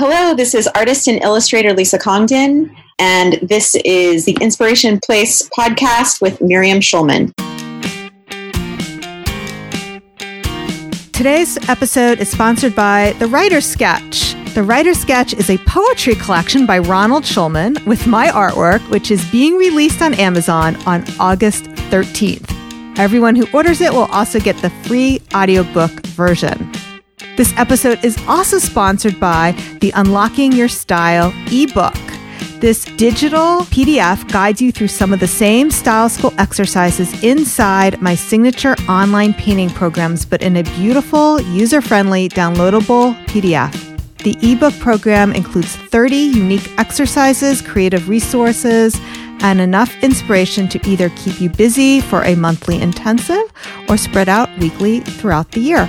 [0.00, 6.20] Hello, this is artist and illustrator Lisa Congdon, and this is the Inspiration Place podcast
[6.20, 7.32] with Miriam Schulman.
[11.12, 14.34] Today's episode is sponsored by The Writer's Sketch.
[14.54, 19.28] The Writer's Sketch is a poetry collection by Ronald Schulman with my artwork, which is
[19.32, 22.54] being released on Amazon on August 13th.
[23.00, 26.70] Everyone who orders it will also get the free audiobook version.
[27.36, 31.94] This episode is also sponsored by the Unlocking Your Style ebook.
[32.60, 38.14] This digital PDF guides you through some of the same style school exercises inside my
[38.14, 43.72] signature online painting programs, but in a beautiful, user friendly, downloadable PDF.
[44.24, 49.00] The ebook program includes 30 unique exercises, creative resources,
[49.40, 53.52] and enough inspiration to either keep you busy for a monthly intensive
[53.88, 55.88] or spread out weekly throughout the year.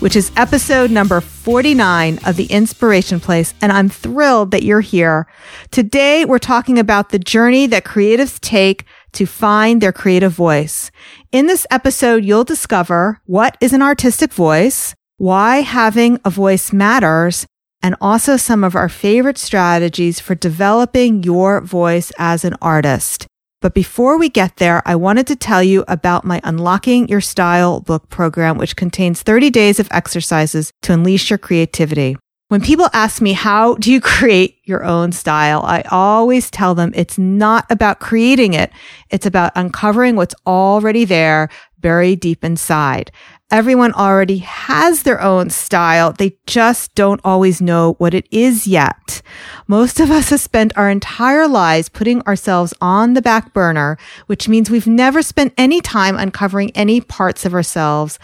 [0.00, 3.52] which is episode number 49 of The Inspiration Place.
[3.60, 5.26] And I'm thrilled that you're here.
[5.70, 10.90] Today, we're talking about the journey that creatives take to find their creative voice.
[11.32, 17.46] In this episode, you'll discover what is an artistic voice, why having a voice matters,
[17.82, 23.26] and also some of our favorite strategies for developing your voice as an artist.
[23.60, 27.80] But before we get there, I wanted to tell you about my Unlocking Your Style
[27.80, 32.16] book program, which contains 30 days of exercises to unleash your creativity.
[32.50, 35.62] When people ask me, how do you create your own style?
[35.64, 38.70] I always tell them it's not about creating it.
[39.10, 41.48] It's about uncovering what's already there,
[41.80, 43.10] buried deep inside.
[43.50, 46.12] Everyone already has their own style.
[46.12, 49.22] They just don't always know what it is yet.
[49.66, 54.50] Most of us have spent our entire lives putting ourselves on the back burner, which
[54.50, 58.18] means we've never spent any time uncovering any parts of ourselves,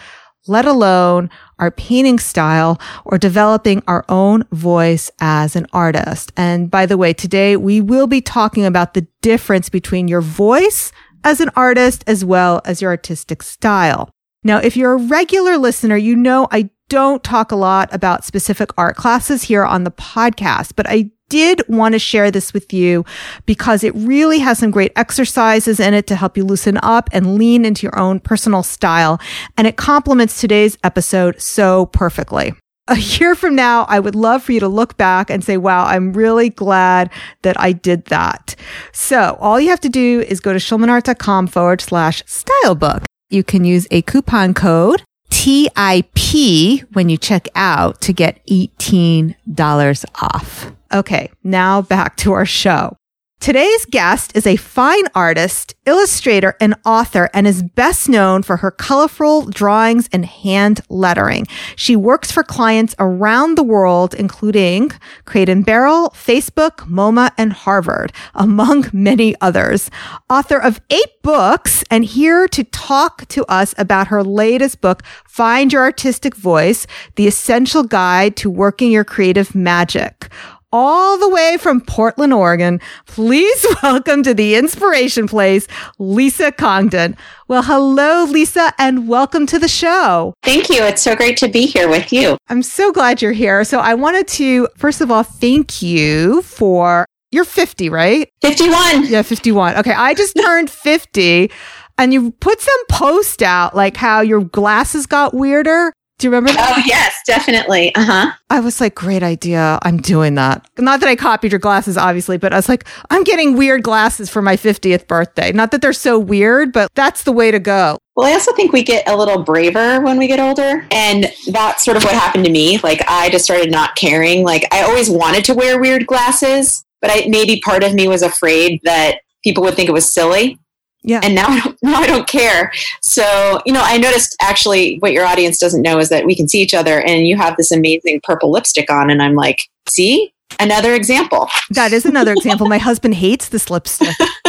[0.45, 6.31] let alone our painting style or developing our own voice as an artist.
[6.37, 10.91] And by the way, today we will be talking about the difference between your voice
[11.23, 14.14] as an artist as well as your artistic style.
[14.45, 18.69] Now, if you're a regular listener, you know I don't talk a lot about specific
[18.77, 23.03] art classes here on the podcast, but I did want to share this with you
[23.47, 27.39] because it really has some great exercises in it to help you loosen up and
[27.39, 29.19] lean into your own personal style.
[29.57, 32.53] And it complements today's episode so perfectly.
[32.87, 35.85] A year from now, I would love for you to look back and say, wow,
[35.85, 37.09] I'm really glad
[37.41, 38.55] that I did that.
[38.91, 43.43] So all you have to do is go to schulmanart.com forward slash style book you
[43.43, 50.71] can use a coupon code TIP when you check out to get $18 off.
[50.93, 52.97] Okay, now back to our show.
[53.39, 58.71] Today's guest is a fine artist, illustrator, and author, and is best known for her
[58.71, 61.45] colorful drawings and hand lettering.
[61.75, 64.89] She works for clients around the world, including
[65.25, 69.91] Crate and Barrel, Facebook, MoMA, and Harvard, among many others.
[70.27, 75.71] Author of eight books, and here to talk to us about her latest book, Find
[75.71, 80.29] Your Artistic Voice, The Essential Guide to Working Your Creative Magic
[80.75, 82.81] all the way from Portland, Oregon.
[83.05, 85.67] Please welcome to the Inspiration Place,
[85.99, 87.15] Lisa Congdon.
[87.47, 90.33] Well, hello, Lisa, and welcome to the show.
[90.43, 90.83] Thank you.
[90.83, 92.37] It's so great to be here with you.
[92.49, 93.63] I'm so glad you're here.
[93.63, 98.29] So I wanted to, first of all, thank you for, you're 50, right?
[98.41, 99.05] 51.
[99.05, 99.77] Yeah, 51.
[99.77, 99.93] Okay.
[99.93, 101.51] I just turned 50
[101.97, 105.93] and you put some post out like how your glasses got weirder.
[106.17, 106.75] Do you remember that?
[106.77, 107.93] Oh, yes, definitely.
[107.95, 108.31] Uh huh.
[108.49, 109.79] I was like, great idea.
[109.81, 110.65] I'm doing that.
[110.77, 114.29] Not that I copied your glasses, obviously, but I was like, I'm getting weird glasses
[114.29, 115.51] for my 50th birthday.
[115.51, 117.97] Not that they're so weird, but that's the way to go.
[118.15, 120.87] Well, I also think we get a little braver when we get older.
[120.91, 122.77] And that's sort of what happened to me.
[122.77, 124.45] Like, I just started not caring.
[124.45, 128.21] Like, I always wanted to wear weird glasses, but I, maybe part of me was
[128.21, 130.57] afraid that people would think it was silly.
[131.05, 131.19] Yeah.
[131.23, 132.71] And now I, don't, now I don't care.
[133.01, 136.47] So, you know, I noticed actually what your audience doesn't know is that we can
[136.47, 139.09] see each other and you have this amazing purple lipstick on.
[139.09, 141.47] And I'm like, see, another example.
[141.69, 142.67] That is another example.
[142.67, 144.15] My husband hates this lipstick.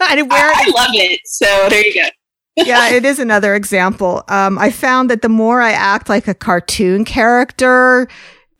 [0.00, 0.56] I wear it.
[0.56, 1.20] I love it.
[1.24, 2.08] So there you go.
[2.56, 4.22] yeah, it is another example.
[4.28, 8.08] Um, I found that the more I act like a cartoon character,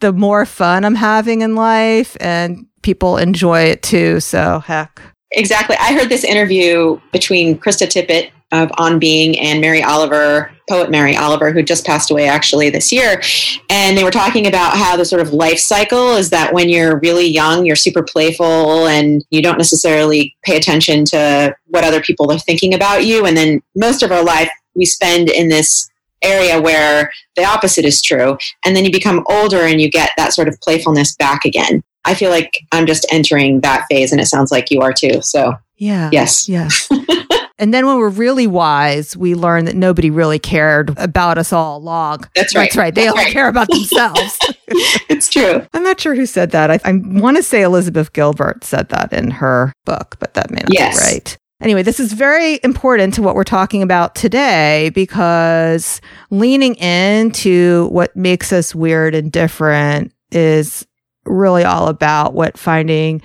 [0.00, 4.20] the more fun I'm having in life and people enjoy it too.
[4.20, 5.00] So heck.
[5.36, 5.76] Exactly.
[5.78, 11.16] I heard this interview between Krista Tippett of On Being and Mary Oliver, poet Mary
[11.16, 13.20] Oliver, who just passed away actually this year.
[13.68, 17.00] And they were talking about how the sort of life cycle is that when you're
[17.00, 22.30] really young, you're super playful and you don't necessarily pay attention to what other people
[22.30, 23.26] are thinking about you.
[23.26, 25.90] And then most of our life we spend in this
[26.22, 28.38] area where the opposite is true.
[28.64, 31.82] And then you become older and you get that sort of playfulness back again.
[32.04, 35.20] I feel like I'm just entering that phase and it sounds like you are too.
[35.22, 36.10] So, yeah.
[36.12, 36.48] Yes.
[36.48, 36.88] Yes.
[37.58, 41.78] and then when we're really wise, we learn that nobody really cared about us all
[41.78, 42.24] along.
[42.34, 42.64] That's right.
[42.64, 42.94] That's right.
[42.94, 43.32] They That's all right.
[43.32, 44.38] care about themselves.
[45.08, 45.66] it's true.
[45.72, 46.70] I'm not sure who said that.
[46.70, 50.60] I, I want to say Elizabeth Gilbert said that in her book, but that may
[50.60, 50.98] not Yes.
[51.08, 51.36] be right.
[51.62, 58.14] Anyway, this is very important to what we're talking about today because leaning into what
[58.14, 60.86] makes us weird and different is
[61.26, 63.22] really all about what finding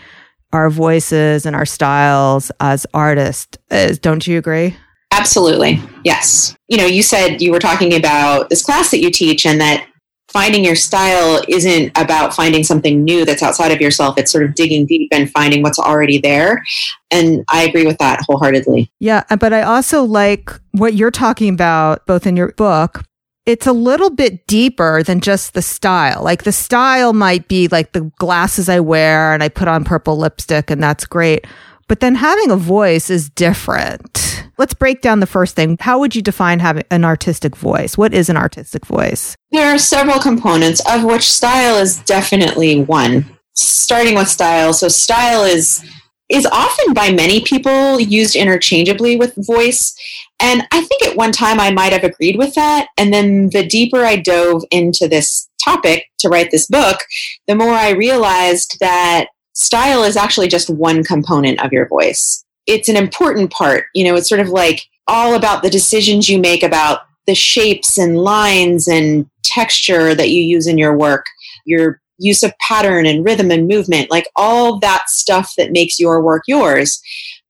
[0.51, 3.99] our voices and our styles as artists is.
[3.99, 4.75] Don't you agree?
[5.11, 5.81] Absolutely.
[6.03, 6.55] Yes.
[6.67, 9.85] You know, you said you were talking about this class that you teach and that
[10.29, 14.17] finding your style isn't about finding something new that's outside of yourself.
[14.17, 16.63] It's sort of digging deep and finding what's already there.
[17.11, 18.91] And I agree with that wholeheartedly.
[18.99, 23.03] Yeah, but I also like what you're talking about both in your book.
[23.49, 26.21] It's a little bit deeper than just the style.
[26.23, 30.19] Like the style might be like the glasses I wear and I put on purple
[30.19, 31.47] lipstick and that's great.
[31.87, 34.45] But then having a voice is different.
[34.59, 35.77] Let's break down the first thing.
[35.79, 37.97] How would you define having an artistic voice?
[37.97, 39.35] What is an artistic voice?
[39.51, 43.25] There are several components, of which style is definitely one.
[43.55, 44.73] Starting with style.
[44.73, 45.83] So, style is
[46.29, 49.95] is often by many people used interchangeably with voice.
[50.39, 52.87] And I think at one time I might have agreed with that.
[52.97, 56.99] And then the deeper I dove into this topic to write this book,
[57.47, 62.45] the more I realized that style is actually just one component of your voice.
[62.65, 63.85] It's an important part.
[63.93, 67.97] You know, it's sort of like all about the decisions you make about the shapes
[67.97, 71.25] and lines and texture that you use in your work,
[71.65, 76.21] your use of pattern and rhythm and movement, like all that stuff that makes your
[76.21, 77.01] work yours.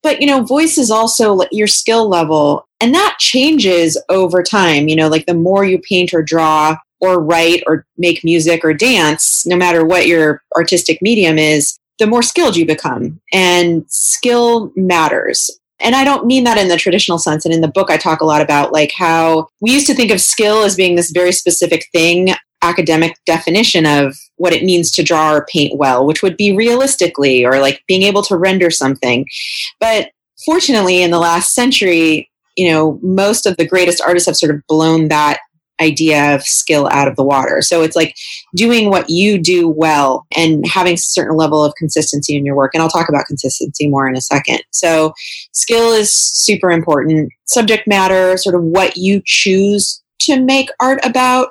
[0.02, 4.88] But, you know, voice is also your skill level, and that changes over time.
[4.88, 8.74] You know, like the more you paint or draw or write or make music or
[8.74, 13.20] dance, no matter what your artistic medium is, the more skilled you become.
[13.34, 15.50] And skill matters.
[15.82, 17.46] And I don't mean that in the traditional sense.
[17.46, 20.12] And in the book, I talk a lot about like how we used to think
[20.12, 25.04] of skill as being this very specific thing, academic definition of what it means to
[25.04, 29.28] draw or paint well, which would be realistically or like being able to render something.
[29.80, 30.12] But
[30.46, 34.62] fortunately, in the last century, you know, most of the greatest artists have sort of
[34.68, 35.40] blown that
[35.82, 37.62] idea of skill out of the water.
[37.62, 38.16] So it's like
[38.56, 42.72] doing what you do well and having a certain level of consistency in your work.
[42.74, 44.62] And I'll talk about consistency more in a second.
[44.72, 45.14] So
[45.54, 47.32] skill is super important.
[47.46, 51.50] Subject matter, sort of what you choose to make art about.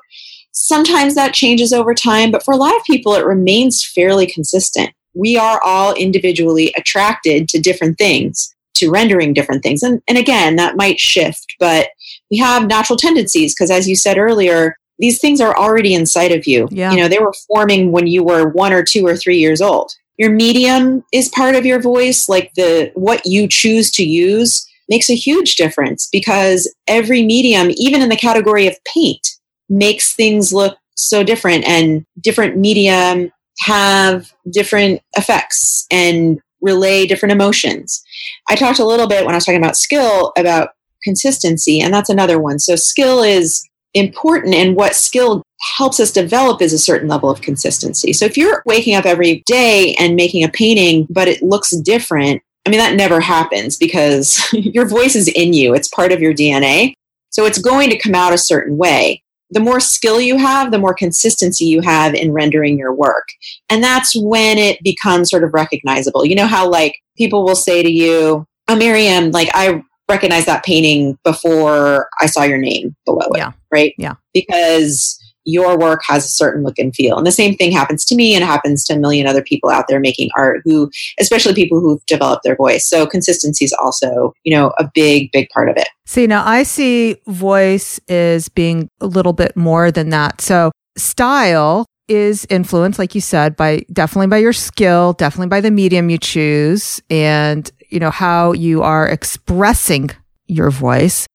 [0.52, 4.90] Sometimes that changes over time, but for a lot of people, it remains fairly consistent.
[5.14, 9.82] We are all individually attracted to different things, to rendering different things.
[9.82, 11.88] And, and again, that might shift, but
[12.30, 16.46] we have natural tendencies because as you said earlier these things are already inside of
[16.46, 16.90] you Yeah.
[16.92, 19.92] you know they were forming when you were one or two or three years old
[20.16, 25.08] your medium is part of your voice like the what you choose to use makes
[25.10, 29.26] a huge difference because every medium even in the category of paint
[29.68, 38.02] makes things look so different and different medium have different effects and relay different emotions.
[38.48, 40.70] I talked a little bit when i was talking about skill about
[41.02, 42.58] consistency and that's another one.
[42.58, 45.42] So skill is important and what skill
[45.76, 48.12] helps us develop is a certain level of consistency.
[48.12, 52.42] So if you're waking up every day and making a painting but it looks different
[52.66, 55.74] i mean that never happens because your voice is in you.
[55.74, 56.92] It's part of your dna
[57.30, 60.78] so it's going to come out a certain way the more skill you have the
[60.78, 63.26] more consistency you have in rendering your work
[63.70, 67.82] and that's when it becomes sort of recognizable you know how like people will say
[67.82, 73.26] to you oh miriam like i recognize that painting before I saw your name below
[73.30, 73.38] it.
[73.38, 73.52] Yeah.
[73.70, 73.94] Right?
[73.98, 74.14] Yeah.
[74.32, 77.16] Because your work has a certain look and feel.
[77.16, 79.86] And the same thing happens to me and happens to a million other people out
[79.88, 82.86] there making art who, especially people who've developed their voice.
[82.86, 85.88] So consistency is also, you know, a big, big part of it.
[86.04, 90.42] See, now I see voice as being a little bit more than that.
[90.42, 95.70] So, style is influenced, like you said, by definitely by your skill, definitely by the
[95.70, 100.10] medium you choose, and you know how you are expressing
[100.46, 101.26] your voice.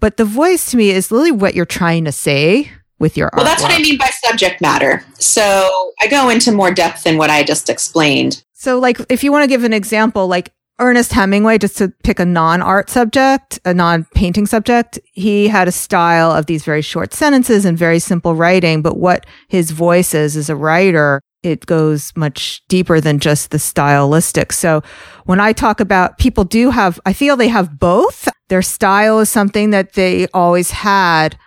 [0.00, 3.44] But the voice to me is really what you're trying to say with your well,
[3.44, 5.04] that's what I mean by subject matter.
[5.18, 8.44] So I go into more depth than what I just explained.
[8.52, 12.20] So, like, if you want to give an example, like Ernest Hemingway, just to pick
[12.20, 16.82] a non art subject, a non painting subject, he had a style of these very
[16.82, 18.82] short sentences and very simple writing.
[18.82, 23.58] But what his voice is as a writer, it goes much deeper than just the
[23.58, 24.52] stylistic.
[24.52, 24.82] So
[25.24, 28.28] when I talk about people do have, I feel they have both.
[28.48, 31.38] Their style is something that they always had,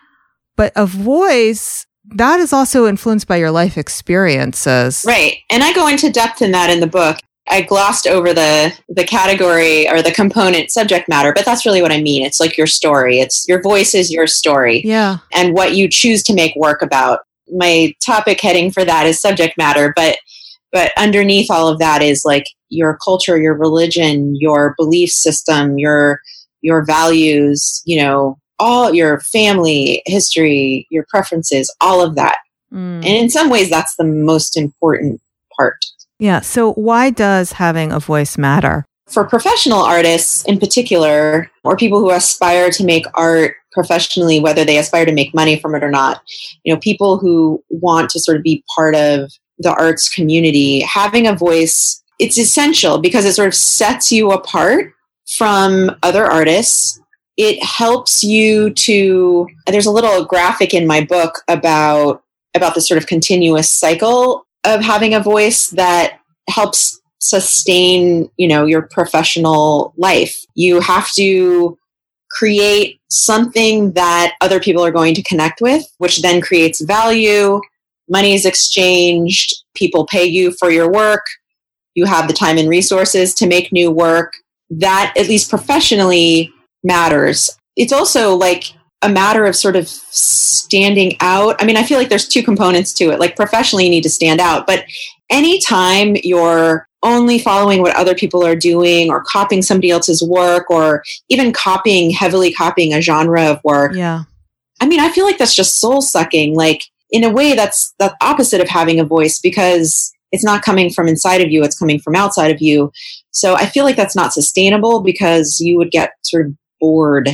[0.56, 5.04] but a voice that is also influenced by your life experiences.
[5.08, 5.38] Right.
[5.50, 7.18] And I go into depth in that in the book.
[7.50, 11.92] I glossed over the the category or the component subject matter, but that's really what
[11.92, 12.26] I mean.
[12.26, 13.20] It's like your story.
[13.20, 14.82] It's your voice is your story.
[14.86, 15.18] Yeah.
[15.34, 17.20] And what you choose to make work about.
[17.52, 20.18] My topic heading for that is subject matter, but
[20.72, 26.22] but underneath all of that is like your culture, your religion, your belief system, your
[26.62, 32.38] your values, you know, all your family history, your preferences, all of that.
[32.72, 32.98] Mm.
[32.98, 35.22] And in some ways, that's the most important
[35.58, 35.86] part.
[36.18, 36.40] Yeah.
[36.40, 38.86] So, why does having a voice matter?
[39.10, 44.78] For professional artists in particular, or people who aspire to make art professionally, whether they
[44.78, 46.22] aspire to make money from it or not,
[46.64, 49.30] you know, people who want to sort of be part of
[49.60, 54.94] the arts community, having a voice, it's essential because it sort of sets you apart
[55.28, 57.02] from other artists
[57.38, 62.24] it helps you to there's a little graphic in my book about
[62.56, 68.66] about the sort of continuous cycle of having a voice that helps sustain you know
[68.66, 70.36] your professional life.
[70.56, 71.78] You have to
[72.30, 77.62] create something that other people are going to connect with which then creates value.
[78.10, 79.54] Money is exchanged.
[79.76, 81.26] People pay you for your work.
[81.96, 84.34] You have the time and resources to make new work.
[84.70, 86.52] That at least professionally
[86.84, 87.50] matters.
[87.76, 88.66] It's also like
[89.02, 91.62] a matter of sort of standing out.
[91.62, 93.20] I mean, I feel like there's two components to it.
[93.20, 94.86] Like professionally, you need to stand out, but
[95.30, 101.04] anytime you're only following what other people are doing or copying somebody else's work or
[101.30, 103.94] even copying, heavily copying a genre of work.
[103.94, 104.24] Yeah.
[104.80, 106.56] I mean, I feel like that's just soul sucking.
[106.56, 110.90] Like, in a way, that's the opposite of having a voice because it's not coming
[110.90, 112.92] from inside of you, it's coming from outside of you.
[113.32, 117.30] So I feel like that's not sustainable because you would get sort of bored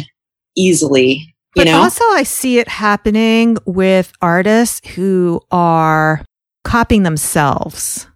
[0.55, 1.33] easily.
[1.55, 1.79] but know?
[1.79, 6.23] also, I see it happening with artists who are
[6.63, 8.07] copying themselves.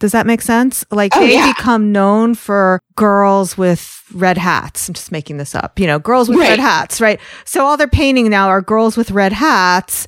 [0.00, 0.84] Does that make sense?
[0.90, 1.52] Like oh, they yeah.
[1.52, 4.88] become known for girls with red hats.
[4.88, 5.78] I'm just making this up.
[5.78, 6.50] You know, girls with right.
[6.50, 7.20] red hats, right?
[7.44, 10.06] So all they're painting now are girls with red hats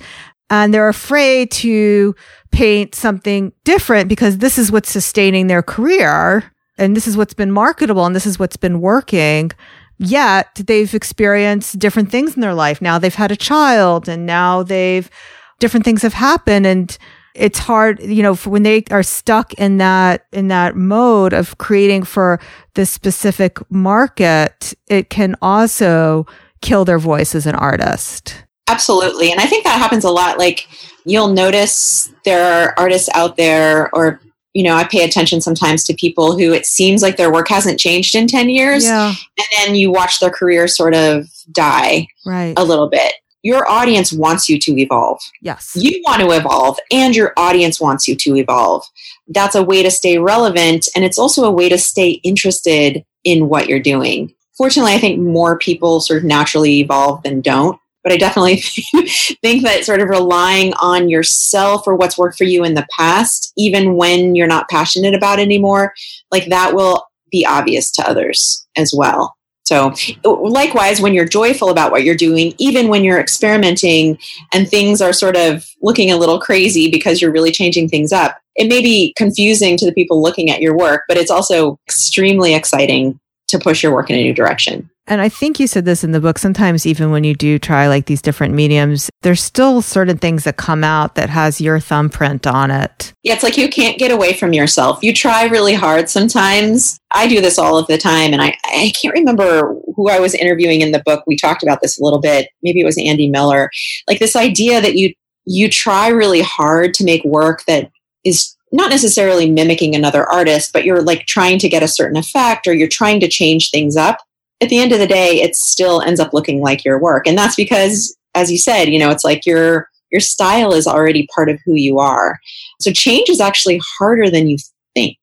[0.50, 2.14] and they're afraid to
[2.50, 7.50] paint something different because this is what's sustaining their career and this is what's been
[7.50, 9.50] marketable and this is what's been working
[9.98, 12.80] yet they've experienced different things in their life.
[12.82, 15.10] Now they've had a child and now they've
[15.58, 16.96] different things have happened and
[17.34, 22.02] it's hard, you know, when they are stuck in that, in that mode of creating
[22.02, 22.40] for
[22.74, 26.26] this specific market, it can also
[26.62, 28.42] kill their voice as an artist.
[28.68, 29.30] Absolutely.
[29.30, 30.38] And I think that happens a lot.
[30.38, 30.66] Like
[31.04, 34.20] you'll notice there are artists out there or
[34.56, 37.78] you know, I pay attention sometimes to people who it seems like their work hasn't
[37.78, 38.86] changed in 10 years.
[38.86, 39.08] Yeah.
[39.08, 42.54] And then you watch their career sort of die right.
[42.56, 43.12] a little bit.
[43.42, 45.20] Your audience wants you to evolve.
[45.42, 45.72] Yes.
[45.76, 48.82] You want to evolve, and your audience wants you to evolve.
[49.28, 50.88] That's a way to stay relevant.
[50.96, 54.32] And it's also a way to stay interested in what you're doing.
[54.56, 58.60] Fortunately, I think more people sort of naturally evolve than don't but I definitely
[59.42, 63.52] think that sort of relying on yourself or what's worked for you in the past,
[63.56, 65.92] even when you're not passionate about anymore,
[66.30, 69.34] like that will be obvious to others as well.
[69.64, 69.92] So,
[70.24, 74.20] likewise, when you're joyful about what you're doing, even when you're experimenting
[74.52, 78.38] and things are sort of looking a little crazy because you're really changing things up,
[78.54, 82.54] it may be confusing to the people looking at your work, but it's also extremely
[82.54, 84.88] exciting to push your work in a new direction.
[85.08, 86.38] And I think you said this in the book.
[86.38, 90.56] Sometimes, even when you do try like these different mediums, there's still certain things that
[90.56, 93.12] come out that has your thumbprint on it.
[93.22, 95.02] Yeah, it's like you can't get away from yourself.
[95.02, 96.98] You try really hard sometimes.
[97.12, 98.32] I do this all of the time.
[98.32, 101.22] And I, I can't remember who I was interviewing in the book.
[101.26, 102.48] We talked about this a little bit.
[102.62, 103.70] Maybe it was Andy Miller.
[104.08, 107.90] Like this idea that you, you try really hard to make work that
[108.24, 112.66] is not necessarily mimicking another artist, but you're like trying to get a certain effect
[112.66, 114.18] or you're trying to change things up
[114.60, 117.26] at the end of the day, it still ends up looking like your work.
[117.26, 121.26] And that's because, as you said, you know, it's like your, your style is already
[121.34, 122.38] part of who you are.
[122.80, 124.56] So change is actually harder than you
[124.94, 125.16] think.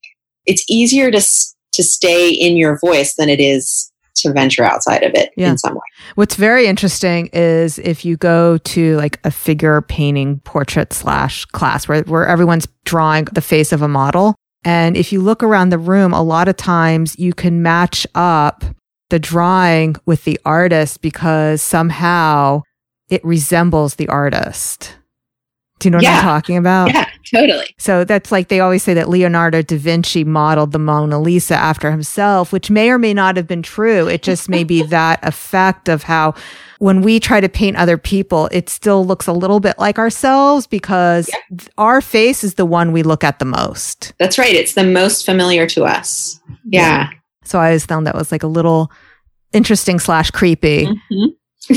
[0.46, 5.12] It's easier to, to stay in your voice than it is to venture outside of
[5.16, 5.50] it Yeah.
[5.50, 5.82] in some way.
[6.13, 11.88] What's very interesting is if you go to like a figure painting portrait slash class
[11.88, 14.36] where, where everyone's drawing the face of a model.
[14.63, 18.63] And if you look around the room, a lot of times you can match up
[19.13, 22.63] the drawing with the artist because somehow
[23.12, 24.98] it resembles the artist.
[25.77, 26.17] Do you know what Yeah.
[26.17, 26.91] I'm talking about?
[26.91, 27.67] Yeah, totally.
[27.77, 31.91] So that's like they always say that Leonardo da Vinci modeled the Mona Lisa after
[31.91, 34.08] himself, which may or may not have been true.
[34.08, 36.34] It just may be that effect of how
[36.79, 40.65] when we try to paint other people, it still looks a little bit like ourselves
[40.65, 44.13] because th- our face is the one we look at the most.
[44.17, 44.55] That's right.
[44.55, 46.39] It's the most familiar to us.
[46.65, 47.10] Yeah.
[47.43, 48.91] So I always found that was like a little
[49.51, 51.33] interesting slash creepy Mhm.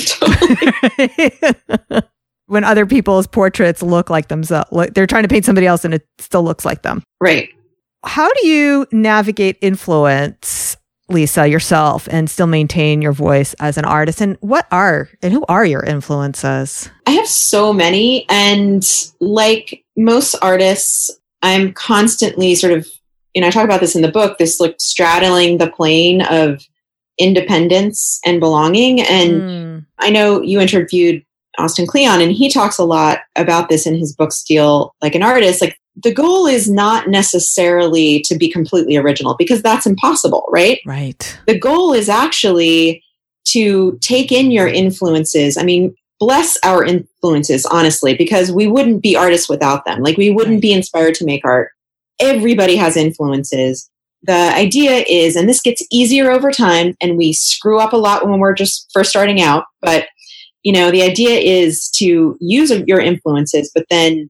[0.06, 2.02] Totally.
[2.46, 4.68] when other people's portraits look like themselves.
[4.72, 7.02] Like they're trying to paint somebody else and it still looks like them.
[7.20, 7.48] right.
[8.04, 10.76] How do you navigate influence,
[11.08, 14.20] Lisa, yourself, and still maintain your voice as an artist?
[14.20, 16.88] And what are and who are your influences?
[17.06, 18.24] I have so many.
[18.28, 18.86] And
[19.20, 21.10] like most artists,
[21.42, 22.86] I'm constantly sort of,
[23.36, 26.66] you know, I talk about this in the book, this like straddling the plane of
[27.18, 29.00] independence and belonging.
[29.02, 31.22] And Mm, I know you interviewed
[31.58, 35.22] Austin Kleon, and he talks a lot about this in his book Steal Like an
[35.22, 35.60] Artist.
[35.60, 40.80] Like the goal is not necessarily to be completely original because that's impossible, right?
[40.86, 41.38] right.
[41.46, 43.02] The goal is actually
[43.48, 45.56] to take in your influences.
[45.58, 50.00] I mean, bless our influences, honestly, because we wouldn't be artists without them.
[50.00, 50.62] Like we wouldn't Right.
[50.62, 51.70] be inspired to make art.
[52.20, 53.90] Everybody has influences.
[54.22, 58.26] The idea is, and this gets easier over time, and we screw up a lot
[58.28, 60.06] when we're just first starting out, but
[60.62, 64.28] you know, the idea is to use your influences, but then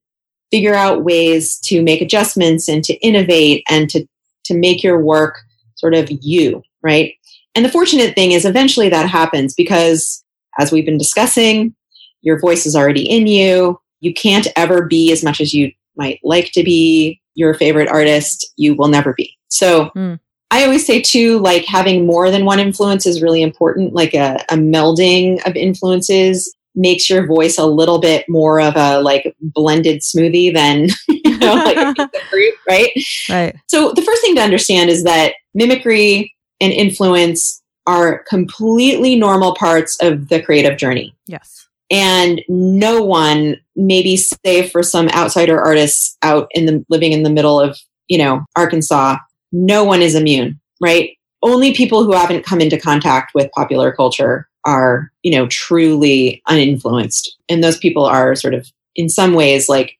[0.51, 4.07] figure out ways to make adjustments and to innovate and to,
[4.45, 5.39] to make your work
[5.77, 7.15] sort of you, right?
[7.55, 10.23] And the fortunate thing is eventually that happens because
[10.59, 11.75] as we've been discussing,
[12.21, 13.81] your voice is already in you.
[14.01, 18.53] You can't ever be as much as you might like to be your favorite artist.
[18.57, 19.37] You will never be.
[19.49, 20.15] So Hmm.
[20.51, 23.95] I always say too, like having more than one influence is really important.
[23.95, 29.01] Like a, a melding of influences makes your voice a little bit more of a
[29.01, 32.91] like blended smoothie than you know like a piece fruit, right?
[33.29, 33.57] Right.
[33.67, 39.97] So the first thing to understand is that mimicry and influence are completely normal parts
[40.01, 41.15] of the creative journey.
[41.27, 41.66] Yes.
[41.91, 47.31] And no one, maybe save for some outsider artists out in the living in the
[47.31, 49.19] middle of, you know, Arkansas,
[49.53, 51.11] no one is immune, right?
[51.43, 57.37] Only people who haven't come into contact with popular culture are, you know, truly uninfluenced.
[57.49, 59.97] And those people are sort of in some ways like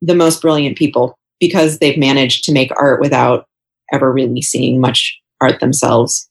[0.00, 3.46] the most brilliant people because they've managed to make art without
[3.92, 6.28] ever really seeing much art themselves.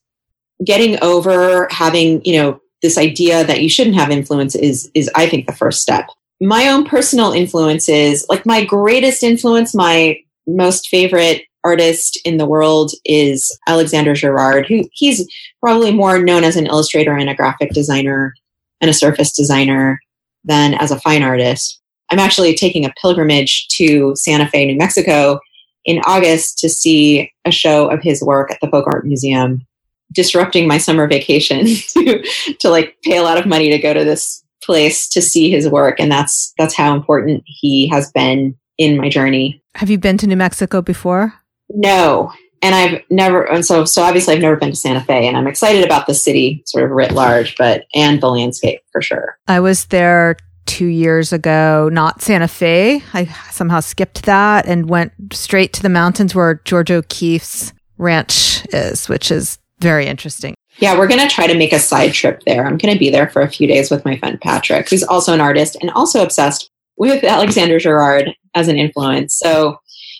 [0.64, 5.26] Getting over having, you know, this idea that you shouldn't have influence is is I
[5.26, 6.08] think the first step.
[6.40, 12.90] My own personal influences, like my greatest influence, my most favorite artist in the world
[13.04, 15.28] is Alexander Girard, who he's
[15.60, 18.34] probably more known as an illustrator and a graphic designer
[18.80, 20.00] and a surface designer
[20.44, 21.80] than as a fine artist.
[22.10, 25.38] I'm actually taking a pilgrimage to Santa Fe, New Mexico
[25.84, 29.66] in August to see a show of his work at the Folk Art Museum,
[30.12, 32.22] disrupting my summer vacation to,
[32.60, 35.68] to like pay a lot of money to go to this place to see his
[35.68, 35.98] work.
[35.98, 39.62] And that's, that's how important he has been in my journey.
[39.74, 41.34] Have you been to New Mexico before?
[41.68, 42.32] No.
[42.62, 45.48] And I've never, and so, so obviously I've never been to Santa Fe and I'm
[45.48, 49.36] excited about the city sort of writ large, but, and the landscape for sure.
[49.48, 53.02] I was there two years ago, not Santa Fe.
[53.12, 59.08] I somehow skipped that and went straight to the mountains where Georgia O'Keeffe's ranch is,
[59.08, 60.54] which is very interesting.
[60.78, 62.64] Yeah, we're going to try to make a side trip there.
[62.64, 65.34] I'm going to be there for a few days with my friend Patrick, who's also
[65.34, 69.38] an artist and also obsessed with Alexander Girard as an influence.
[69.38, 69.78] So,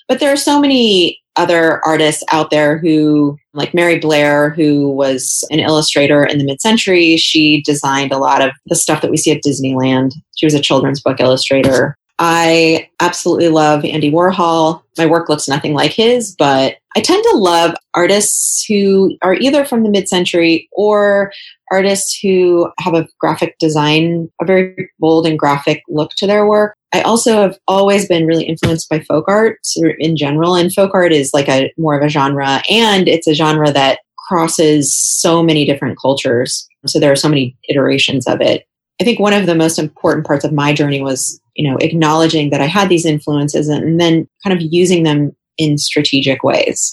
[0.09, 5.47] but there are so many other artists out there who, like Mary Blair, who was
[5.51, 7.17] an illustrator in the mid century.
[7.17, 10.13] She designed a lot of the stuff that we see at Disneyland.
[10.37, 11.97] She was a children's book illustrator.
[12.25, 14.81] I absolutely love Andy Warhol.
[14.97, 19.65] My work looks nothing like his, but I tend to love artists who are either
[19.65, 21.33] from the mid century or
[21.73, 26.77] artists who have a graphic design, a very bold and graphic look to their work.
[26.93, 29.59] I also have always been really influenced by folk art
[29.99, 33.35] in general, and folk art is like a more of a genre, and it's a
[33.35, 36.69] genre that crosses so many different cultures.
[36.87, 38.65] So there are so many iterations of it.
[39.01, 42.51] I think one of the most important parts of my journey was, you know, acknowledging
[42.51, 46.91] that I had these influences and then kind of using them in strategic ways.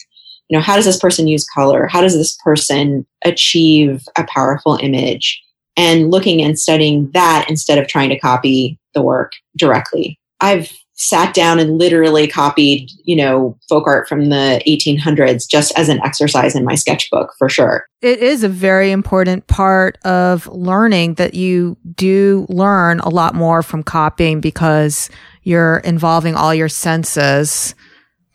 [0.50, 1.88] you know, how does this person use color?
[1.88, 5.42] How does this person achieve a powerful image?
[5.78, 10.20] And looking and studying that instead of trying to copy the work directly.
[10.42, 15.88] I've sat down and literally copied, you know, folk art from the 1800s just as
[15.88, 17.88] an exercise in my sketchbook for sure.
[18.02, 23.64] It is a very important part of learning that you do learn a lot more
[23.64, 25.10] from copying because
[25.44, 27.76] you're involving all your senses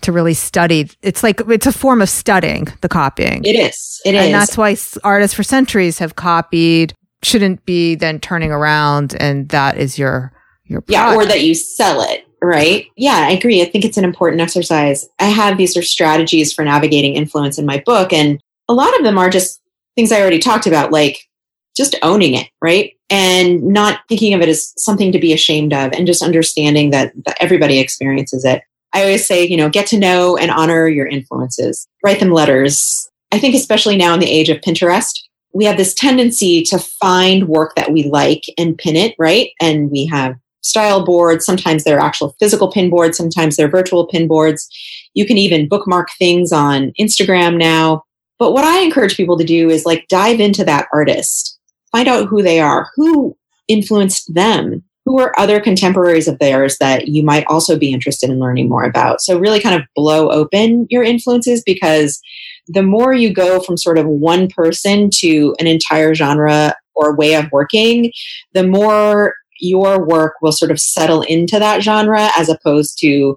[0.00, 0.88] to really study.
[1.02, 3.44] It's like it's a form of studying the copying.
[3.44, 4.00] It is.
[4.06, 4.32] It and is.
[4.32, 4.74] that's why
[5.06, 10.32] artists for centuries have copied shouldn't be then turning around and that is your
[10.64, 10.92] your product.
[10.92, 12.86] yeah, or that you sell it right?
[12.96, 13.62] Yeah, I agree.
[13.62, 15.08] I think it's an important exercise.
[15.18, 19.04] I have these are strategies for navigating influence in my book, and a lot of
[19.04, 19.60] them are just
[19.96, 21.28] things I already talked about, like
[21.76, 22.92] just owning it, right?
[23.10, 27.12] And not thinking of it as something to be ashamed of, and just understanding that,
[27.26, 28.62] that everybody experiences it.
[28.92, 33.08] I always say, you know, get to know and honor your influences, write them letters.
[33.32, 35.20] I think, especially now in the age of Pinterest,
[35.52, 39.50] we have this tendency to find work that we like and pin it, right?
[39.60, 41.44] And we have style boards.
[41.44, 43.16] Sometimes they're actual physical pin boards.
[43.16, 44.68] Sometimes they're virtual pin boards.
[45.12, 48.02] You can even bookmark things on Instagram now.
[48.38, 51.58] But what I encourage people to do is like dive into that artist,
[51.92, 53.36] find out who they are, who
[53.68, 58.40] influenced them, who are other contemporaries of theirs that you might also be interested in
[58.40, 59.20] learning more about.
[59.20, 62.20] So really kind of blow open your influences because
[62.66, 67.34] the more you go from sort of one person to an entire genre or way
[67.34, 68.12] of working,
[68.54, 73.36] the more your work will sort of settle into that genre as opposed to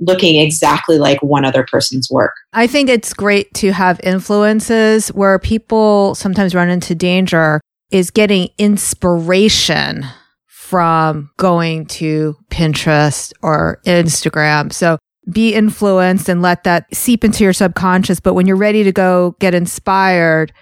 [0.00, 2.32] looking exactly like one other person's work.
[2.52, 8.48] I think it's great to have influences where people sometimes run into danger is getting
[8.58, 10.04] inspiration
[10.48, 14.72] from going to Pinterest or Instagram.
[14.72, 14.98] So
[15.30, 18.20] be influenced and let that seep into your subconscious.
[18.20, 20.52] But when you're ready to go get inspired,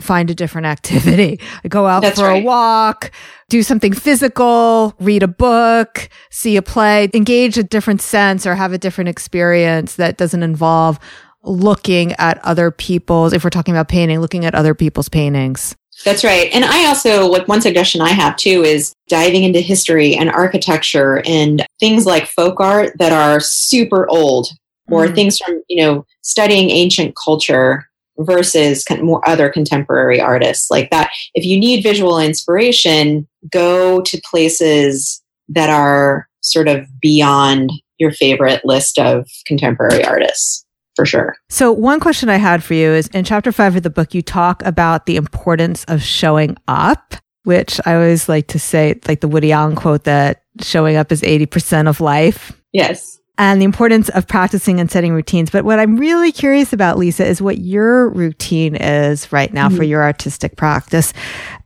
[0.00, 1.40] find a different activity.
[1.68, 2.42] Go out That's for right.
[2.42, 3.10] a walk,
[3.48, 8.72] do something physical, read a book, see a play, engage a different sense or have
[8.72, 10.98] a different experience that doesn't involve
[11.42, 15.74] looking at other people's, if we're talking about painting, looking at other people's paintings.
[16.04, 16.48] That's right.
[16.52, 21.22] And I also, like, one suggestion I have too is diving into history and architecture
[21.26, 24.48] and things like folk art that are super old
[24.90, 25.14] or Mm.
[25.14, 27.87] things from, you know, studying ancient culture
[28.18, 31.10] versus con- more other contemporary artists like that.
[31.34, 38.64] If you need visual inspiration, go to places that are sort of beyond your favorite
[38.64, 41.36] list of contemporary artists for sure.
[41.48, 44.22] So, one question I had for you is in chapter five of the book, you
[44.22, 49.28] talk about the importance of showing up, which I always like to say, like the
[49.28, 53.18] Woody Allen quote that showing up is 80% of life Yes.
[53.38, 55.48] And the importance of practicing and setting routines.
[55.48, 59.82] But what I'm really curious about, Lisa, is what your routine is right now for
[59.84, 59.88] Mhm.
[59.88, 61.12] your artistic practice.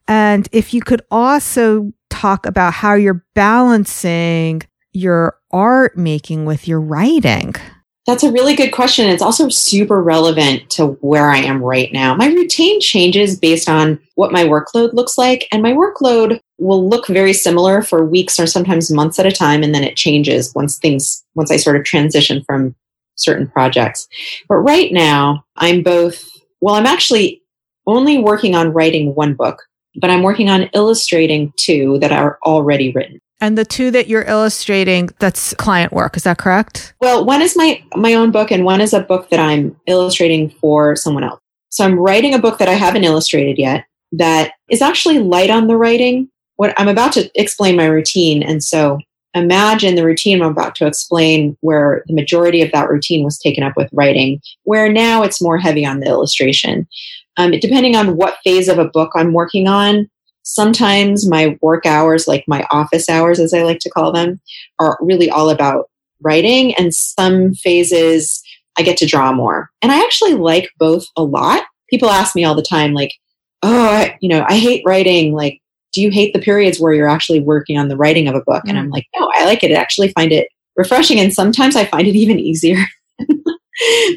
[0.07, 6.81] And if you could also talk about how you're balancing your art making with your
[6.81, 7.55] writing.
[8.05, 9.09] That's a really good question.
[9.09, 12.17] It's also super relevant to where I am right now.
[12.17, 17.07] My routine changes based on what my workload looks like, and my workload will look
[17.07, 20.79] very similar for weeks or sometimes months at a time, and then it changes once
[20.79, 22.75] things, once I sort of transition from
[23.15, 24.09] certain projects.
[24.49, 26.29] But right now, I'm both,
[26.61, 27.41] well, I'm actually
[27.87, 29.63] only working on writing one book,
[30.01, 33.21] but I'm working on illustrating two that are already written.
[33.43, 36.17] And the two that you're illustrating, that's client work.
[36.17, 36.95] Is that correct?
[37.01, 40.49] Well, one is my my own book, and one is a book that I'm illustrating
[40.49, 41.41] for someone else.
[41.71, 43.85] So I'm writing a book that I haven't illustrated yet.
[44.13, 46.31] That is actually light on the writing.
[46.55, 49.01] What I'm about to explain my routine, and so
[49.35, 53.65] imagine the routine I'm about to explain, where the majority of that routine was taken
[53.65, 56.87] up with writing, where now it's more heavy on the illustration.
[57.39, 60.09] Um, depending on what phase of a book I'm working on,
[60.43, 64.41] sometimes my work hours, like my office hours, as I like to call them,
[64.79, 68.43] are really all about writing and some phases
[68.79, 69.71] I get to draw more.
[69.83, 71.65] And I actually like both a lot.
[71.91, 73.13] People ask me all the time, like,
[73.63, 75.33] oh, I, you know, I hate writing.
[75.33, 75.61] Like,
[75.93, 78.65] do you hate the periods where you're actually working on the writing of a book?
[78.67, 79.71] And I'm like, no, I like it.
[79.73, 81.21] I actually find it refreshing.
[81.21, 82.79] And sometimes I find it even easier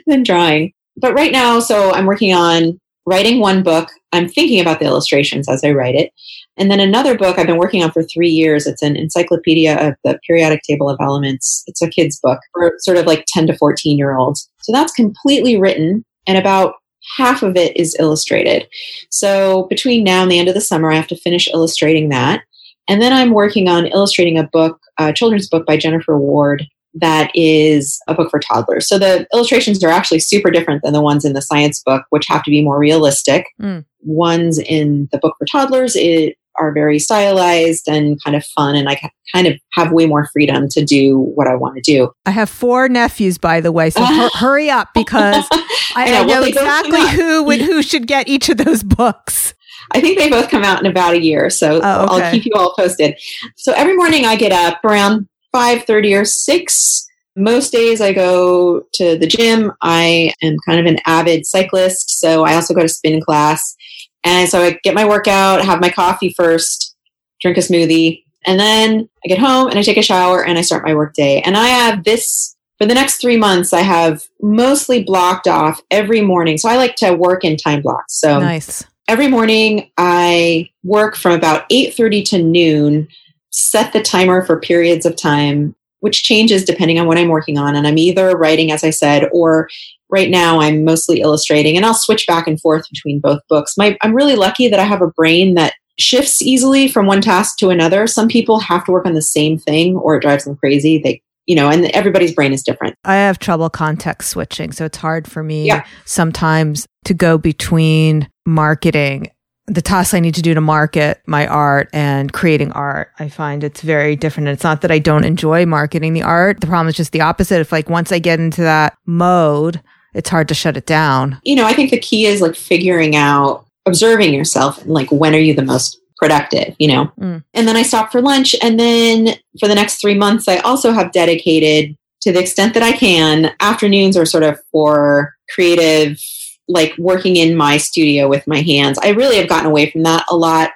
[0.08, 0.74] than drawing.
[0.98, 3.90] But right now, so I'm working on writing one book.
[4.12, 6.12] I'm thinking about the illustrations as I write it.
[6.58, 8.66] And then another book I've been working on for three years.
[8.66, 11.64] It's an encyclopedia of the periodic table of elements.
[11.68, 14.50] It's a kid's book for sort of like 10 to 14 year olds.
[14.62, 16.76] So that's completely written and about
[17.18, 18.68] half of it is illustrated.
[19.12, 22.42] So between now and the end of the summer, I have to finish illustrating that.
[22.88, 26.66] And then I'm working on illustrating a book, a children's book by Jennifer Ward
[26.96, 28.88] that is a book for toddlers.
[28.88, 32.26] So the illustrations are actually super different than the ones in the science book, which
[32.28, 33.48] have to be more realistic.
[33.62, 33.86] Mm.
[34.02, 38.88] Ones in the book for toddlers it, are very stylized and kind of fun, and
[38.88, 39.00] I
[39.34, 42.12] kind of have way more freedom to do what I want to do.
[42.26, 46.22] I have four nephews, by the way, so hu- hurry up because I, I know,
[46.22, 49.54] I know well, exactly who would, who should get each of those books.
[49.92, 52.26] I think they both come out in about a year, so oh, okay.
[52.26, 53.20] I'll keep you all posted.
[53.56, 57.08] So every morning I get up around 5:30 or 6.
[57.38, 59.72] Most days I go to the gym.
[59.82, 63.76] I am kind of an avid cyclist, so I also go to spin class.
[64.24, 66.96] And so I get my workout, have my coffee first,
[67.42, 70.62] drink a smoothie, and then I get home and I take a shower and I
[70.62, 71.42] start my work day.
[71.42, 76.22] And I have this for the next three months, I have mostly blocked off every
[76.22, 76.58] morning.
[76.58, 78.20] So I like to work in time blocks.
[78.20, 78.84] So nice.
[79.08, 83.08] Every morning I work from about 8:30 to noon
[83.56, 87.76] set the timer for periods of time, which changes depending on what I'm working on.
[87.76, 89.70] And I'm either writing, as I said, or
[90.10, 93.78] right now I'm mostly illustrating, and I'll switch back and forth between both books.
[93.78, 97.58] My, I'm really lucky that I have a brain that shifts easily from one task
[97.60, 98.08] to another.
[98.08, 100.98] Some people have to work on the same thing or it drives them crazy.
[100.98, 102.96] They you know, and everybody's brain is different.
[103.06, 105.86] I have trouble context switching, so it's hard for me yeah.
[106.04, 109.28] sometimes to go between marketing
[109.68, 113.12] the tasks I need to do to market my art and creating art.
[113.18, 114.50] I find it's very different.
[114.50, 116.62] It's not that I don't enjoy marketing the art.
[116.62, 117.62] The problem is just the opposite.
[117.62, 119.82] If like once I get into that mode,
[120.14, 121.40] it's hard to shut it down.
[121.44, 125.34] You know, I think the key is like figuring out, observing yourself and like when
[125.34, 127.12] are you the most productive, you know?
[127.20, 127.44] Mm.
[127.54, 128.56] And then I stop for lunch.
[128.62, 132.84] And then for the next three months, I also have dedicated to the extent that
[132.84, 133.54] I can.
[133.60, 136.20] Afternoons are sort of for creative
[136.68, 138.98] like working in my studio with my hands.
[139.00, 140.72] I really have gotten away from that a lot.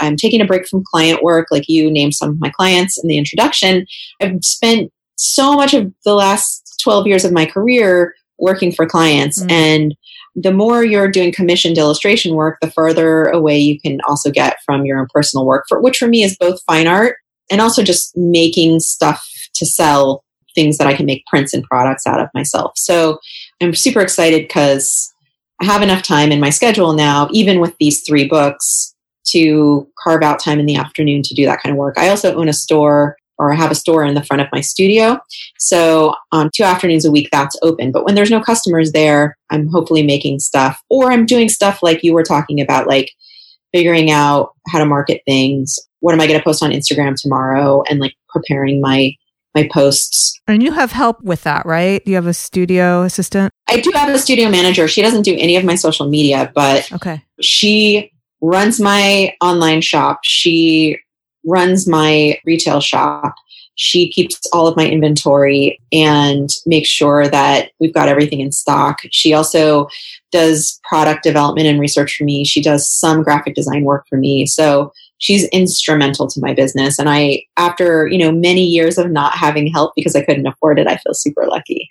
[0.00, 3.08] I'm taking a break from client work, like you named some of my clients in
[3.08, 3.86] the introduction.
[4.20, 9.40] I've spent so much of the last 12 years of my career working for clients.
[9.40, 9.50] Mm-hmm.
[9.50, 9.96] And
[10.34, 14.86] the more you're doing commissioned illustration work, the further away you can also get from
[14.86, 17.16] your own personal work, for, which for me is both fine art
[17.50, 20.24] and also just making stuff to sell
[20.54, 22.72] things that I can make prints and products out of myself.
[22.76, 23.18] So
[23.60, 25.12] I'm super excited because
[25.60, 28.94] I have enough time in my schedule now, even with these three books,
[29.26, 31.96] to carve out time in the afternoon to do that kind of work.
[31.98, 34.60] I also own a store or I have a store in the front of my
[34.60, 35.18] studio.
[35.58, 37.90] So um, two afternoons a week, that's open.
[37.90, 42.02] But when there's no customers there, I'm hopefully making stuff or I'm doing stuff like
[42.02, 43.10] you were talking about, like
[43.72, 45.78] figuring out how to market things.
[46.00, 47.82] What am I going to post on Instagram tomorrow?
[47.88, 49.14] And like preparing my
[49.54, 50.38] my posts.
[50.46, 52.04] And you have help with that, right?
[52.04, 53.52] Do you have a studio assistant?
[53.68, 54.88] I do have a studio manager.
[54.88, 57.22] She doesn't do any of my social media, but okay.
[57.40, 60.20] she runs my online shop.
[60.24, 60.98] She
[61.44, 63.34] runs my retail shop.
[63.76, 68.98] She keeps all of my inventory and makes sure that we've got everything in stock.
[69.10, 69.88] She also
[70.32, 72.44] does product development and research for me.
[72.44, 74.46] She does some graphic design work for me.
[74.46, 76.98] So she's instrumental to my business.
[76.98, 80.78] And I, after, you know, many years of not having help because I couldn't afford
[80.78, 81.90] it, I feel super lucky.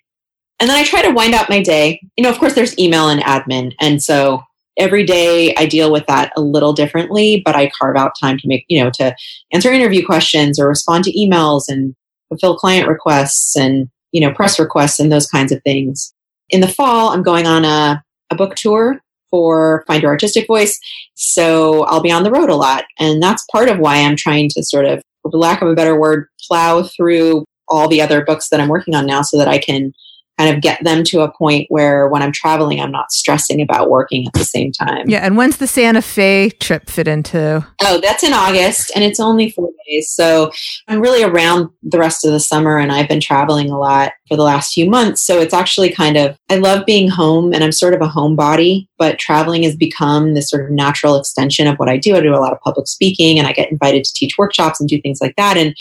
[0.59, 2.01] And then I try to wind up my day.
[2.17, 3.73] You know, of course, there's email and admin.
[3.79, 4.41] And so
[4.77, 8.47] every day I deal with that a little differently, but I carve out time to
[8.47, 9.15] make, you know, to
[9.53, 11.95] answer interview questions or respond to emails and
[12.29, 16.13] fulfill client requests and, you know, press requests and those kinds of things.
[16.49, 20.79] In the fall, I'm going on a, a book tour for Find Your Artistic Voice.
[21.15, 22.85] So I'll be on the road a lot.
[22.99, 25.99] And that's part of why I'm trying to sort of, for lack of a better
[25.99, 29.59] word, plow through all the other books that I'm working on now so that I
[29.59, 29.93] can
[30.39, 33.89] kind of get them to a point where when I'm traveling, I'm not stressing about
[33.89, 35.09] working at the same time.
[35.09, 35.19] Yeah.
[35.19, 37.67] And when's the Santa Fe trip fit into?
[37.81, 40.09] Oh, that's in August and it's only four days.
[40.09, 40.51] So
[40.87, 44.37] I'm really around the rest of the summer and I've been traveling a lot for
[44.37, 45.21] the last few months.
[45.21, 48.87] So it's actually kind of, I love being home and I'm sort of a homebody,
[48.97, 52.15] but traveling has become this sort of natural extension of what I do.
[52.15, 54.87] I do a lot of public speaking and I get invited to teach workshops and
[54.87, 55.57] do things like that.
[55.57, 55.75] And,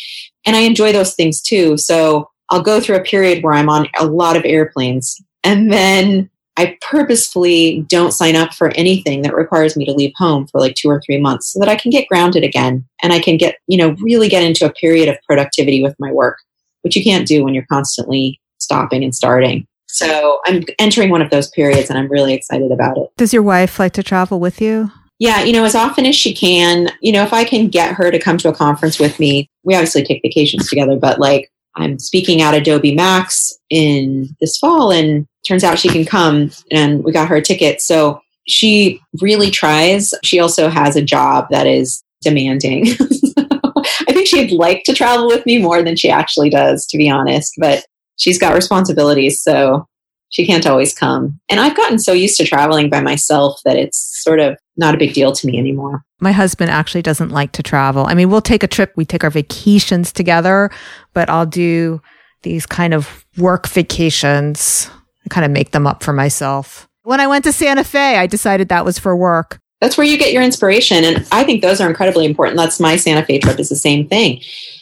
[0.44, 1.76] and I enjoy those things too.
[1.76, 6.30] So I'll go through a period where I'm on a lot of airplanes and then
[6.56, 10.74] I purposefully don't sign up for anything that requires me to leave home for like
[10.74, 13.58] two or three months so that I can get grounded again and I can get,
[13.68, 16.38] you know, really get into a period of productivity with my work,
[16.82, 19.68] which you can't do when you're constantly stopping and starting.
[19.86, 23.08] So I'm entering one of those periods and I'm really excited about it.
[23.16, 24.90] Does your wife like to travel with you?
[25.20, 28.10] Yeah, you know, as often as she can, you know, if I can get her
[28.10, 31.98] to come to a conference with me, we obviously take vacations together, but like I'm
[31.98, 37.12] speaking at Adobe Max in this fall, and turns out she can come, and we
[37.12, 37.80] got her a ticket.
[37.80, 40.12] So she really tries.
[40.24, 42.86] She also has a job that is demanding.
[43.38, 47.08] I think she'd like to travel with me more than she actually does, to be
[47.08, 47.54] honest.
[47.58, 47.84] But
[48.16, 49.86] she's got responsibilities, so
[50.30, 51.40] she can't always come.
[51.48, 54.98] And I've gotten so used to traveling by myself that it's sort of not a
[54.98, 56.04] big deal to me anymore.
[56.20, 58.06] My husband actually doesn't like to travel.
[58.06, 60.70] I mean, we'll take a trip, we take our vacations together,
[61.14, 62.00] but I'll do
[62.42, 64.90] these kind of work vacations.
[65.24, 66.88] I kind of make them up for myself.
[67.02, 69.58] When I went to Santa Fe, I decided that was for work.
[69.80, 71.04] That's where you get your inspiration.
[71.04, 72.56] And I think those are incredibly important.
[72.56, 74.40] That's my Santa Fe trip is the same thing.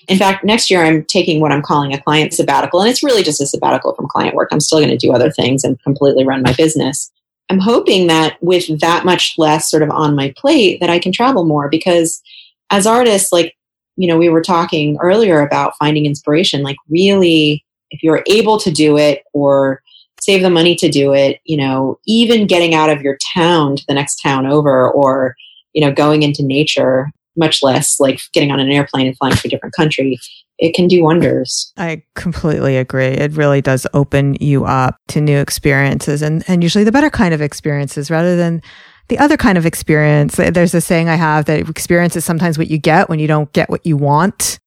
[0.08, 2.80] In fact, next year I'm taking what I'm calling a client sabbatical.
[2.80, 4.48] And it's really just a sabbatical from client work.
[4.52, 7.10] I'm still going to do other things and completely run my business.
[7.50, 11.12] I'm hoping that with that much less sort of on my plate that I can
[11.12, 12.22] travel more because
[12.70, 13.54] as artists, like,
[13.96, 18.70] you know, we were talking earlier about finding inspiration, like really, if you're able to
[18.70, 19.80] do it or
[20.26, 23.84] save the money to do it, you know, even getting out of your town to
[23.86, 25.36] the next town over or,
[25.72, 29.46] you know, going into nature, much less like getting on an airplane and flying to
[29.46, 30.18] a different country,
[30.58, 31.72] it can do wonders.
[31.76, 33.04] I completely agree.
[33.04, 37.32] It really does open you up to new experiences and, and usually the better kind
[37.32, 38.62] of experiences rather than
[39.06, 40.34] the other kind of experience.
[40.34, 43.52] There's a saying I have that experience is sometimes what you get when you don't
[43.52, 44.58] get what you want.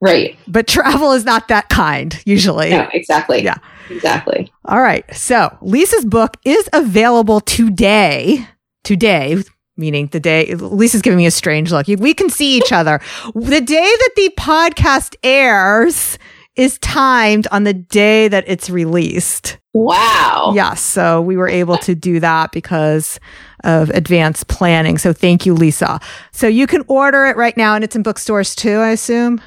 [0.00, 0.38] Right.
[0.46, 2.70] But travel is not that kind, usually.
[2.70, 3.42] No, exactly.
[3.42, 3.56] Yeah.
[3.90, 4.52] Exactly.
[4.64, 5.04] All right.
[5.14, 8.46] So Lisa's book is available today.
[8.82, 9.42] Today,
[9.76, 11.86] meaning the day Lisa's giving me a strange look.
[11.86, 13.00] We can see each other.
[13.34, 16.18] the day that the podcast airs
[16.56, 19.58] is timed on the day that it's released.
[19.72, 20.52] Wow.
[20.54, 20.80] Yes.
[20.82, 23.20] So we were able to do that because
[23.64, 24.98] of advanced planning.
[24.98, 26.00] So thank you, Lisa.
[26.32, 29.40] So you can order it right now and it's in bookstores too, I assume.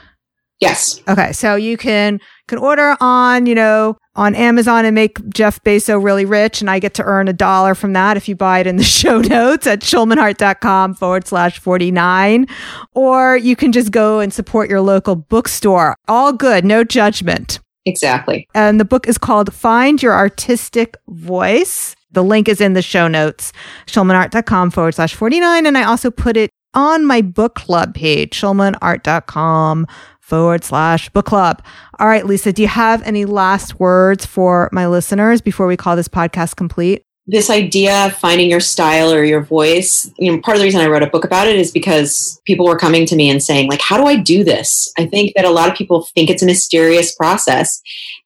[0.59, 1.01] Yes.
[1.07, 1.33] Okay.
[1.33, 6.25] So you can can order on, you know, on Amazon and make Jeff Bezos really
[6.25, 6.61] rich.
[6.61, 8.83] And I get to earn a dollar from that if you buy it in the
[8.83, 12.47] show notes at schulmanart.com forward slash 49.
[12.93, 15.95] Or you can just go and support your local bookstore.
[16.07, 16.65] All good.
[16.65, 17.59] No judgment.
[17.85, 18.47] Exactly.
[18.53, 21.95] And the book is called Find Your Artistic Voice.
[22.11, 23.51] The link is in the show notes,
[23.87, 25.65] schulmanart.com forward slash 49.
[25.65, 29.87] And I also put it on my book club page, schulmanart.com
[30.33, 31.61] forward slash book club.
[31.99, 35.95] All right, Lisa, do you have any last words for my listeners before we call
[35.95, 37.03] this podcast complete?
[37.27, 40.81] This idea of finding your style or your voice, you know, part of the reason
[40.81, 43.69] I wrote a book about it is because people were coming to me and saying,
[43.69, 44.91] like, how do I do this?
[44.97, 47.79] I think that a lot of people think it's a mysterious process.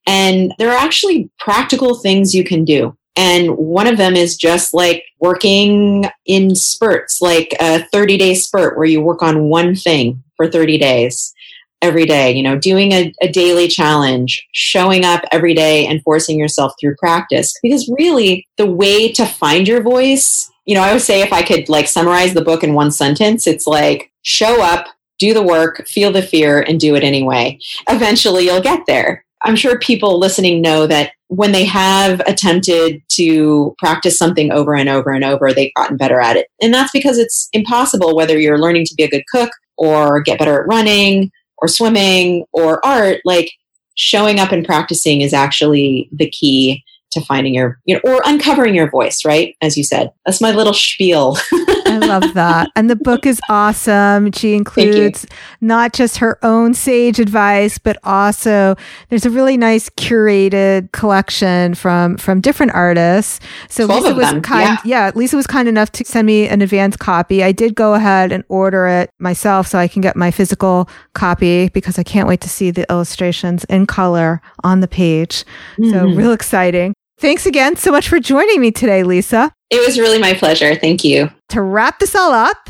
[0.08, 2.98] And there are actually practical things you can do.
[3.18, 8.78] And one of them is just like working in spurts, like a 30 day spurt
[8.78, 11.34] where you work on one thing for 30 days
[11.82, 16.40] every day, you know, doing a, a, daily challenge, showing up every day and forcing
[16.40, 17.54] yourself through practice.
[17.62, 21.44] Because really, the way to find your voice, you know, I would say if I
[21.44, 24.88] could like summarize the book in one sentence, it's like show up,
[25.20, 27.60] do the work, feel the fear, and do it anyway.
[27.90, 29.24] Eventually, you'll get there.
[29.44, 34.90] I'm sure people listening know that when they have attempted to practice something over and
[34.90, 36.48] over and over, they've gotten better at it.
[36.60, 40.40] And that's because it's impossible, whether you're learning to be a good cook or get
[40.40, 43.52] better at running or swimming or art, like
[43.96, 48.76] showing up and practicing is actually the key to finding your, you know, or uncovering
[48.76, 49.56] your voice, right?
[49.62, 51.38] As you said, that's my little spiel.
[51.88, 52.70] I love that.
[52.76, 54.32] And the book is awesome.
[54.32, 55.26] She includes
[55.62, 58.76] not just her own sage advice, but also
[59.10, 63.40] there's a really nice curated collection from from different artists.
[63.70, 64.42] So Lisa was them.
[64.42, 65.08] kind yeah.
[65.08, 67.44] yeah, Lisa was kind enough to send me an advance copy.
[67.44, 71.70] I did go ahead and order it myself so I can get my physical copy
[71.70, 75.44] because I can't wait to see the illustrations in color on the page.
[75.78, 75.92] Mm-hmm.
[75.92, 76.94] So real exciting.
[77.20, 79.52] Thanks again so much for joining me today, Lisa.
[79.72, 80.76] It was really my pleasure.
[80.76, 81.32] Thank you.
[81.50, 82.70] To wrap this all up,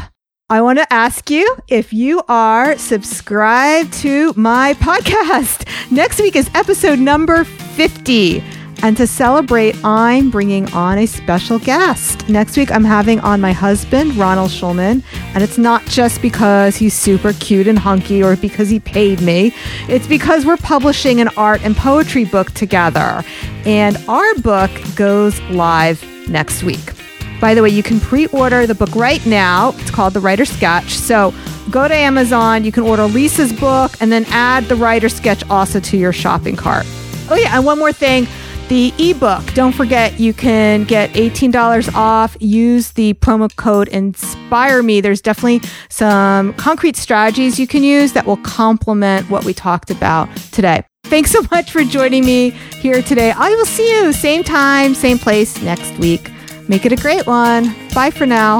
[0.50, 5.68] I want to ask you if you are subscribed to my podcast.
[5.92, 8.42] Next week is episode number 50.
[8.88, 12.30] And to celebrate, I'm bringing on a special guest.
[12.30, 15.04] Next week, I'm having on my husband, Ronald Schulman.
[15.34, 19.54] And it's not just because he's super cute and hunky or because he paid me,
[19.90, 23.26] it's because we're publishing an art and poetry book together.
[23.66, 26.94] And our book goes live next week.
[27.42, 29.74] By the way, you can pre order the book right now.
[29.80, 30.92] It's called The Writer Sketch.
[30.92, 31.34] So
[31.72, 35.82] go to Amazon, you can order Lisa's book, and then add the writer sketch also
[35.82, 36.86] to your shopping cart.
[37.30, 38.26] Oh, yeah, and one more thing
[38.70, 42.36] the ebook, don't forget you can get $18 off.
[42.40, 45.02] Use the promo code Inspire Me.
[45.02, 50.34] There's definitely some concrete strategies you can use that will complement what we talked about
[50.52, 50.84] today.
[51.06, 53.32] Thanks so much for joining me here today.
[53.32, 56.30] I will see you same time, same place next week.
[56.68, 57.74] Make it a great one.
[57.94, 58.60] Bye for now.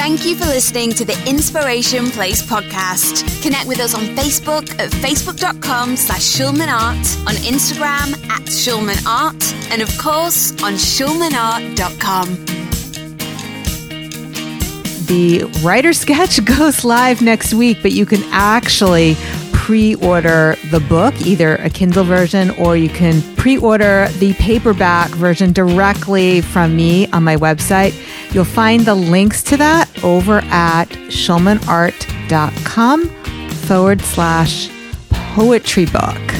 [0.00, 3.42] Thank you for listening to the Inspiration Place podcast.
[3.42, 9.98] Connect with us on Facebook at facebook.com slash schulmanart, on Instagram at schulmanart, and of
[9.98, 12.26] course on schulmanart.com.
[15.04, 19.18] The writer sketch goes live next week, but you can actually
[19.70, 25.08] pre order the book, either a Kindle version or you can pre order the paperback
[25.10, 27.94] version directly from me on my website.
[28.34, 33.08] You'll find the links to that over at schulmanart.com
[33.68, 34.68] forward slash
[35.10, 36.39] poetry book.